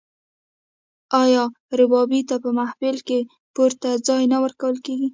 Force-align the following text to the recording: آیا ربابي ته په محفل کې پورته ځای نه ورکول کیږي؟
آیا 1.23 1.43
ربابي 1.79 2.21
ته 2.29 2.35
په 2.43 2.49
محفل 2.57 2.97
کې 3.07 3.19
پورته 3.55 3.89
ځای 4.07 4.23
نه 4.31 4.37
ورکول 4.43 4.75
کیږي؟ 4.85 5.09